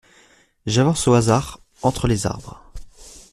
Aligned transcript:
J’avance 0.65 1.07
au 1.07 1.13
hasard 1.13 1.59
entre 1.83 2.07
les 2.07 2.25
arbres. 2.25 2.63